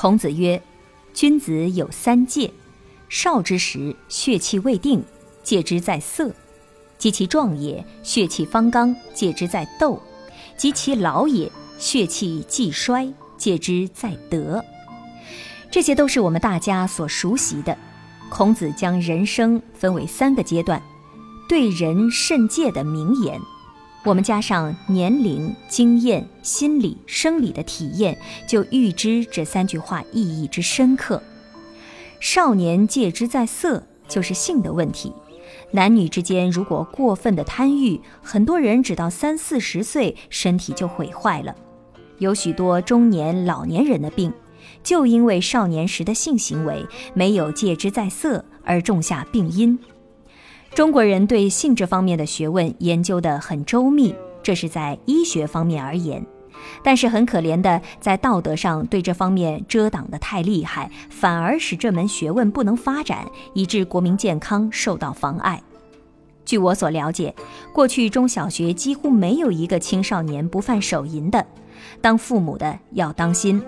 [0.00, 0.62] 孔子曰
[1.12, 2.50] ：“君子有三戒：
[3.10, 5.04] 少之时，血气未定，
[5.42, 6.30] 戒之在色；
[6.96, 10.00] 及其壮也，血气方刚，戒之在斗；
[10.56, 14.64] 及其老也，血气既衰，戒之在德。”
[15.70, 17.76] 这些都是我们大家所熟悉的。
[18.30, 20.82] 孔子将人生分为三个阶段，
[21.46, 23.38] 对人慎戒的名言。
[24.02, 28.18] 我们加上年龄、经验、心理、生理的体验，
[28.48, 31.22] 就预知这三句话意义之深刻。
[32.18, 35.12] 少年戒之在色，就是性的问题。
[35.72, 41.54] 男女之间如果过分的贪欲，很多人只到三四十岁，身体就毁坏了。
[42.18, 44.32] 有许多中年、老年人的病，
[44.82, 49.78] 就因为少年时的性行为没有戒之在色，而种下病因。
[50.74, 56.22] 中国人对性这方面的学问研究得很周密，这是在医学方面而言；
[56.82, 65.60] 但是很可怜的，在道德上对这方面遮挡得太厉害，反而使这门学问不能发展，以致国民健康受到妨碍。
[66.44, 67.34] 据我所了解，
[67.72, 71.44] 过去中小学几乎没有一个青少年不犯手淫的，
[72.00, 73.60] 当父母的要当心。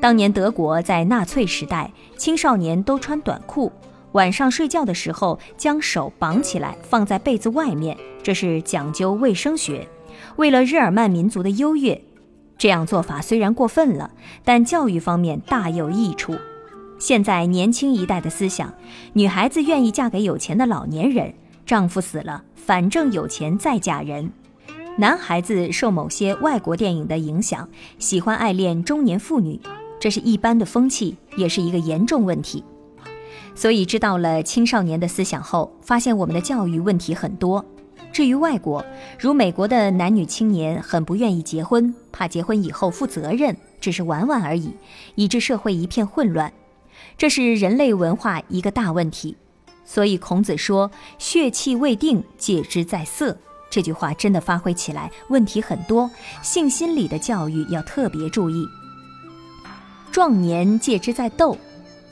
[0.00, 3.70] 当年德国在纳粹时代，青少年都穿短裤。
[4.12, 9.86] 晚上睡觉的时候，将手绑起来放在被子外面，这是讲究卫生学。
[10.36, 12.00] 为了日耳曼民族的优越，
[12.58, 14.10] 这样做法虽然过分了，
[14.44, 16.34] 但教育方面大有益处。
[16.98, 18.74] 现在年轻一代的思想，
[19.14, 21.32] 女孩子愿意嫁给有钱的老年人，
[21.64, 24.30] 丈夫死了，反正有钱再嫁人。
[24.98, 27.66] 男孩子受某些外国电影的影响，
[27.98, 29.58] 喜欢爱恋中年妇女，
[29.98, 32.62] 这是一般的风气，也是一个严重问题。
[33.54, 37.64] 所以知道了青少年的思想后，发现我们的教育问题很多。
[38.12, 38.84] 至于外国，
[39.18, 44.74] 如美国的男女青年很不愿意结婚，怕结婚以后负责任，只是玩玩而已，
[45.14, 46.52] 以致社会一片混乱。
[47.16, 49.36] 这是人类文化一个大问题。
[49.84, 53.36] 所以孔子说“血气未定，戒之在色”，
[53.70, 56.10] 这句话真的发挥起来问题很多，
[56.42, 58.66] 性心理的教育要特别注意。
[60.10, 61.56] 壮年戒之在斗。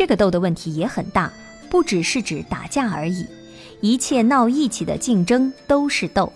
[0.00, 1.30] 这个斗的问题也很大，
[1.68, 3.26] 不只是指打架而已，
[3.82, 6.32] 一切闹义气的竞争都是斗。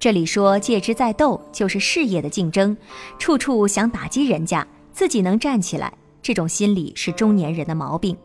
[0.00, 2.74] 这里说戒之在斗，就是事业的竞争，
[3.18, 5.92] 处处想打击人家，自己能站起来，
[6.22, 8.16] 这种心理是中年人的毛病。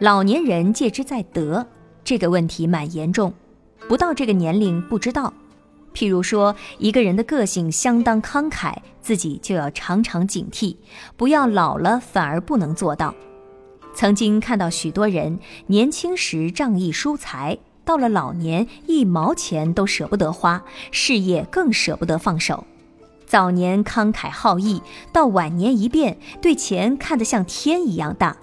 [0.00, 1.66] 老年人戒之在德，
[2.04, 3.32] 这个问题蛮严重，
[3.88, 5.32] 不到这个年龄不知道。
[5.94, 10.76] 譬如说，一个人的个性相当慷慨，自己就要常常警惕，
[11.16, 13.14] 不要老了反而不能做到。
[13.98, 22.64] 曾经看到许多人年轻时仗义疏财，到了老年一毛钱都舍不得花，事业更舍不得放手。
[23.26, 24.80] 早年慷慨好义，
[25.12, 28.36] 到晚年一变，对钱看得像天一样大。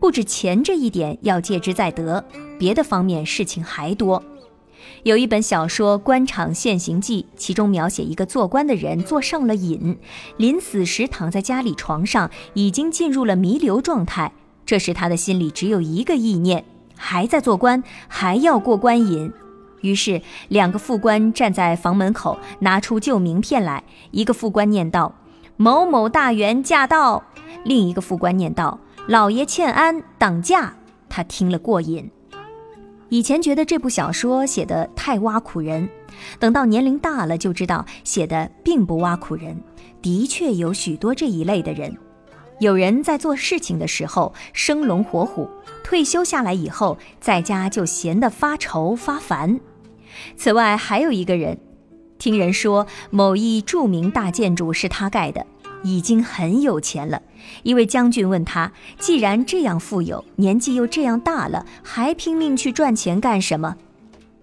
[0.00, 2.24] 不止钱这一点要戒之在得，
[2.58, 4.20] 别的方面事情还多。
[5.04, 9.96] 有一本小说《官场现形记》，其中描写一个做官的人做上了瘾，
[10.38, 14.32] 临死时躺在家里床上，已经进入了弥留状态。
[14.68, 16.62] 这时他的心里只有一个意念：
[16.94, 19.32] 还在做官，还要过官瘾。
[19.80, 23.82] 于是两个副官站在房门口，拿出旧名片来。
[24.10, 25.14] 一个副官念道
[25.56, 27.24] ：“某某大员驾到。”
[27.64, 30.74] 另一个副官念道：“老爷欠安，等驾。”
[31.08, 32.10] 他听了过瘾。
[33.08, 35.88] 以前觉得这部小说写得太挖苦人，
[36.38, 39.58] 等到年龄大了就知道写的并不挖苦人，
[40.02, 41.96] 的确有许多这一类的人。
[42.60, 45.48] 有人在做事情的时候生龙活虎，
[45.84, 49.60] 退休下来以后在家就闲得发愁发烦。
[50.36, 51.58] 此外，还有一个人，
[52.18, 55.46] 听人说某一著名大建筑是他盖的，
[55.84, 57.22] 已经很有钱了。
[57.62, 63.76] 一位将军问他：“既然这样富有，年纪又这样大了，还拼命去赚钱干什么？”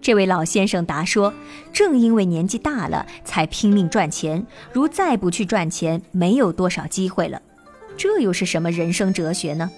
[0.00, 1.34] 这位老先生答说
[1.70, 4.46] ：“正因为年纪大了，才拼命赚钱。
[4.72, 7.42] 如再不去赚钱，没有多少机会了。”
[7.96, 9.70] 这又是什么人生哲学呢？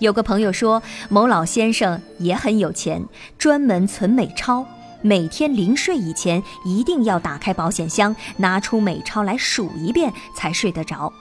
[0.00, 3.04] 有个朋友说，某老先生也很有钱，
[3.38, 4.66] 专门存美钞，
[5.02, 11.12] 每天临睡以前一定要打开保险箱，拿出美钞来数一遍才睡得着。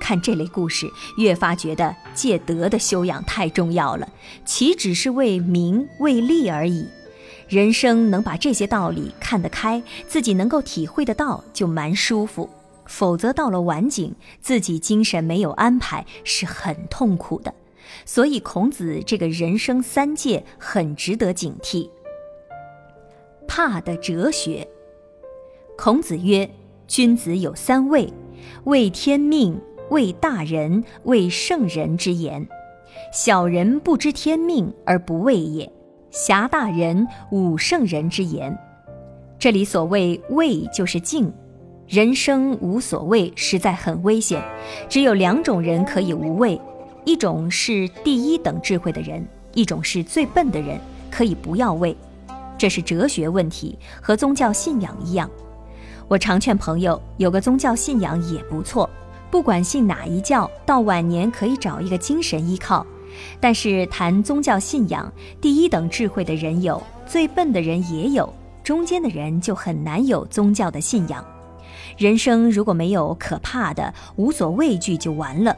[0.00, 4.08] 看这类故事，越发觉得戒德的修养太重要了，
[4.44, 6.86] 岂只是为名为利而已？
[7.48, 12.48] 人生能把这些道理看得开，自己能够体会得到，就蛮舒服；
[12.86, 17.52] 否则到了晚景，自己精神没有安排，是很痛苦的。
[18.04, 21.88] 所以孔子这个人生三戒很值得警惕。
[23.46, 24.66] 怕的哲学。
[25.76, 26.48] 孔子曰
[26.86, 28.12] ：“君子有三畏，
[28.64, 29.60] 畏天命，
[29.90, 32.46] 畏大人，畏圣人之言。
[33.12, 35.70] 小人不知天命而不畏也。”
[36.10, 38.56] 侠大人，侮圣人之言。
[39.36, 41.32] 这里所谓畏，就是敬。
[41.86, 44.42] 人生无所谓，实在很危险。
[44.88, 46.58] 只有两种人可以无畏：
[47.04, 51.94] 一种是第一等智慧的人，一种是最笨的人，可以不要畏。
[52.56, 55.30] 这是哲学问题，和宗教信仰一样。
[56.08, 58.88] 我常劝朋友，有个宗教信仰也不错，
[59.30, 62.86] 不管信哪一教，到晚年可以找一个精神依靠。
[63.40, 68.32] 但是谈宗教信仰，第一等智慧的人有，最笨的人也有，
[68.62, 71.24] 中间的人就很难有宗教的信仰。
[71.96, 75.56] 人生如果没有可怕的，无所畏惧就完了。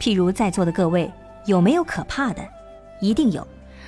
[0.00, 1.10] 譬如在座的各位，
[1.46, 2.42] 有没有可怕的？
[3.00, 3.46] 一定有。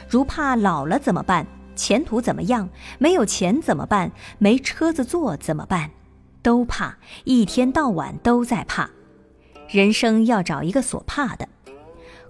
[0.09, 1.47] 如怕老了怎么办？
[1.75, 2.69] 前途怎么样？
[2.99, 4.11] 没有钱怎么办？
[4.39, 5.91] 没车子坐怎么办？
[6.41, 8.89] 都怕，一天到晚都在怕。
[9.69, 11.47] 人生要找一个所怕的。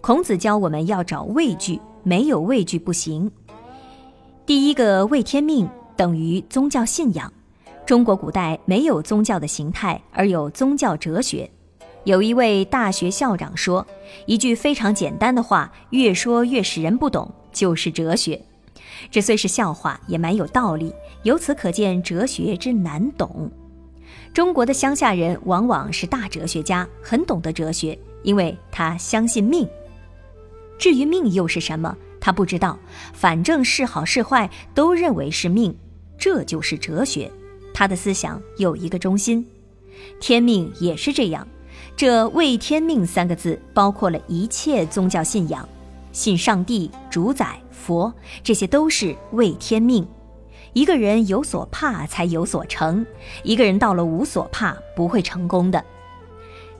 [0.01, 3.31] 孔子教我们要找畏惧，没有畏惧不行。
[4.45, 7.33] 第一个畏天命等于宗教信仰。
[7.89, 11.51] 中国古代没有宗教的形态，而有宗教哲学。
[12.05, 13.87] 有一位大学校长说
[14.27, 18.39] 一句非常简单的话，越说越使人不懂，就是哲学。
[19.11, 20.93] 这虽是笑话，也蛮有道理。
[21.23, 23.51] 由此可见哲学之难懂。
[24.35, 29.67] 中国的乡下人往往是大哲学家，很懂得哲学，因为他相信命。
[30.79, 32.79] 至于命又是什么，他不知道，
[33.15, 35.75] 反正是好是坏都认为是命，
[36.19, 37.33] 这就是哲学。
[37.79, 39.47] 他的思想有一个中心，
[40.19, 41.47] 天命也是这样。
[41.97, 45.69] 这“为天命”三个字包括了一切宗教信仰，
[46.11, 50.05] 信上帝、主宰、佛，这些都是为天命。
[50.73, 53.07] 一个人有所怕才有所成，
[53.45, 55.85] 一个人到了无所怕不会成功的。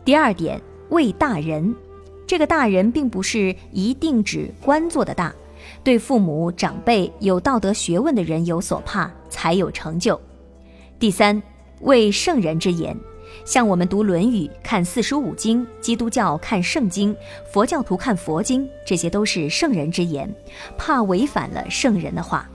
[0.05, 1.77] 第二点，为大人。
[2.27, 5.33] 这个大人并不是一定指官做的大，
[5.85, 10.21] 对父母长辈有道德学问的人有所怕，才有成就。
[10.99, 11.41] 第三，
[11.83, 12.97] 为圣人之言，
[13.45, 17.15] 像我们读《论语》、看四书五经，基督教看圣经，
[17.53, 20.29] 佛教徒看佛经，这些都是圣人之言，
[20.77, 22.51] 怕违反了圣人的话。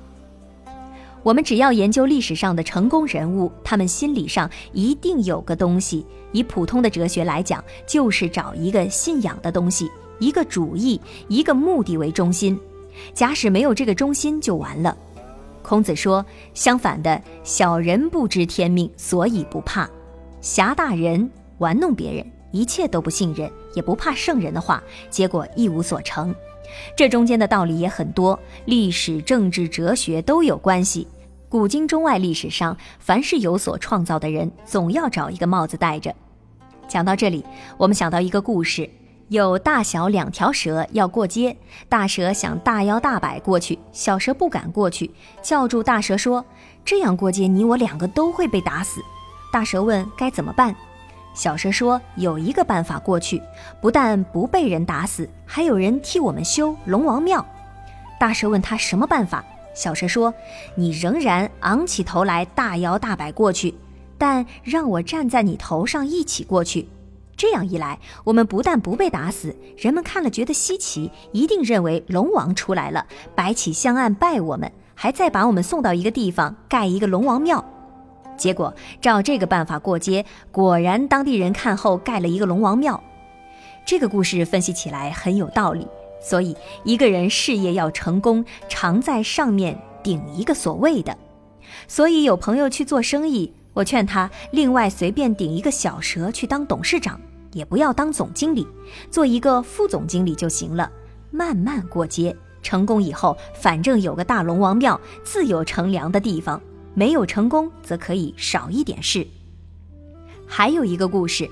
[1.23, 6.05] 我们只要研究历史上的成功人物，他们心理上一定有个东西。
[6.33, 9.89] 以普通的哲学来讲，就是找一个信仰的东西，
[10.19, 10.99] 一个主义，
[11.29, 12.59] 一个目的为中心。
[13.13, 14.97] 假使没有这个中心，就完了。
[15.63, 16.23] 孔子说，
[16.53, 19.87] 相反的，小人不知天命，所以不怕；
[20.41, 21.27] 侠大人
[21.57, 26.35] 玩弄别人，一切都不信任，也不怕圣人的话，结果一无所成。
[26.97, 31.07] 这中间的道理也很多，历史、政治、哲学都有关系。
[31.47, 36.13] 古今中外历史上，凡是有所创造的人，总要找一个帽子戴着。
[36.87, 37.45] 讲到这里，
[37.77, 38.89] 我们想到一个故事：
[39.33, 41.57] 有大小两条蛇要过街，
[41.89, 45.09] 大蛇想大摇大摆过去，小蛇不敢过去，
[45.41, 46.45] 叫住大蛇说
[46.85, 49.01] ：“这样过街，你我两个都会被打死。”
[49.51, 50.75] 大蛇问：“该怎么办？”
[51.33, 53.41] 小蛇说：“有一个办法过去，
[53.81, 57.43] 不但不被人打死，还有人替我们修龙王庙。”
[58.21, 59.43] 大蛇问他什么办法？
[59.73, 60.31] 小蛇说
[60.77, 63.73] ：“你仍然昂起头来，大摇大摆过去，
[64.15, 66.87] 但让我站在你头上一起过去。
[67.35, 77.63] 这样一来，我们不但不被打死，人们看了觉得稀奇，一定认为龙王出来了，摆起香案拜我们，还再把我们送到一个地方盖一个龙王庙。
[78.37, 83.03] 结果照这个办法过街，果然当地人看后盖了一个龙王庙。
[83.85, 85.87] 这个故事分析起来很有道理。”
[86.23, 91.17] 所以，一个人事业要成功，常在上面顶一个所谓的。
[91.85, 97.19] 所以，有朋友去做生意，我劝他另外随便顶一个小蛇去当董事长，
[97.51, 98.67] 也不要当总经理，
[99.09, 100.91] 做一个副总经理就行了，
[101.31, 102.35] 慢慢过街。
[102.61, 106.57] 成功以后，反正有个大龙王庙，自有乘凉的地方；
[106.93, 109.27] 没有成功，则可以少一点事。
[110.47, 111.49] 还有一个故事。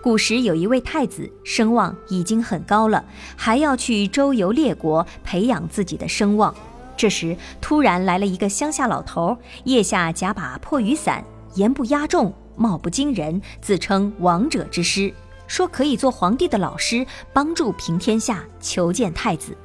[0.00, 3.04] 古时有一位太子，声望已经很高了，
[3.36, 6.54] 还要去周游列国，培养自己的声望。
[6.96, 15.12] 这时突然来了一个乡下老头，腋下夹把破雨伞，言不压众，貌不惊人，自称王者之师，
[15.46, 19.56] 说可以做皇帝的老师，帮助平天下，求见太子。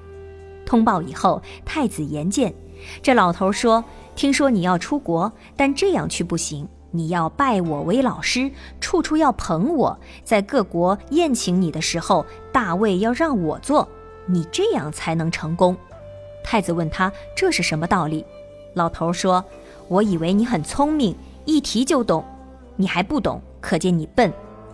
[0.66, 2.54] 通报以后，太子言见，
[3.02, 3.84] 这老头说
[4.16, 8.52] ：“听说你要出国，但这样去不行，你要拜我为老师，
[8.82, 13.88] 处处要捧我，在各国宴请你的时候，大位要让我坐，
[14.26, 15.78] 你这样才能成功。”
[16.44, 18.26] 太子问他这是什么道理，
[18.74, 19.44] 老头说
[19.88, 21.16] ：“我以为你很聪明，
[21.48, 22.26] 一提就懂，
[22.76, 24.32] 你还不懂，可见你笨。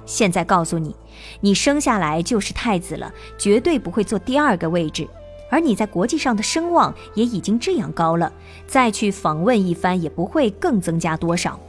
[0.07, 0.95] 现在告诉你，
[1.39, 5.07] 你生下来就是太子了，绝对不会坐第二个位置。
[5.51, 8.33] 而你在国际上的声望也已经这样高了，
[8.65, 11.59] 再去访问一番也不会更增加多少。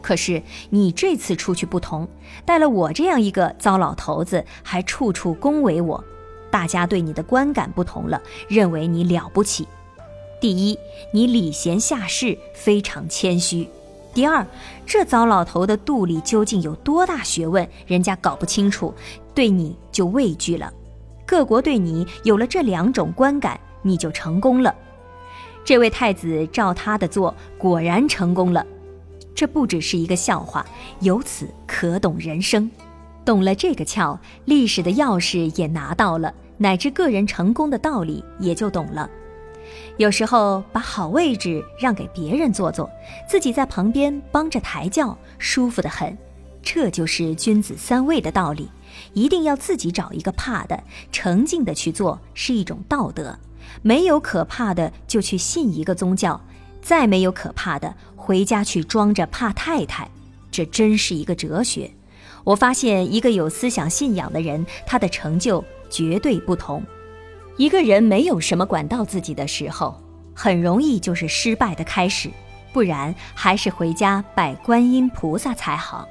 [0.00, 2.06] 可是你这次出去不同，
[2.44, 6.02] 带了我这样一个糟老头子，还处处恭维我。”
[6.48, 9.66] 大家对你的观感不同了，认为你了不起。
[10.40, 10.78] 第一，
[11.12, 13.66] 你礼贤下士，非常谦虚；
[14.14, 14.46] 第二，
[14.84, 18.92] 这糟老头的肚里究竟有多大学问，人家搞不清楚，
[19.34, 20.70] 对你就畏惧了。
[21.26, 24.74] 各国对你有了这两种观感，你就成功了。
[25.64, 28.66] 这位太子照他的做，果然成功了。
[29.34, 30.66] 这不只是一个笑话，
[31.00, 32.70] 由此可懂人生。
[33.24, 36.34] 懂了这个窍，历史的钥匙也拿到了。
[36.58, 39.08] 乃至个人成功的道理也就懂了。
[39.98, 42.90] 有时候把好位置让给别人坐坐，
[43.28, 46.16] 自己在旁边帮着抬轿，舒服得很。
[46.62, 48.70] 这就是君子三位的道理。
[49.12, 53.38] 一定要自己找一个怕的，诚敬的去做，是一种道德。
[53.82, 56.40] 没有可怕的，就去信一个宗教；
[56.80, 60.10] 再没有可怕的，回家去装着怕太太。
[60.50, 61.90] 这真是一个哲学。
[62.44, 65.64] 我发现，一个有思想信仰的人，他的成就。
[65.92, 66.82] 绝对不同。
[67.56, 70.00] 一个人没有什么管到自己的时候，
[70.34, 72.30] 很容易就是失败的开始。
[72.72, 76.08] 不然，还是回家拜观音菩萨才好。